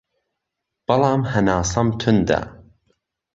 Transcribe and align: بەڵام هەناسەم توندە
بەڵام 0.87 1.21
هەناسەم 1.31 1.87
توندە 2.01 2.39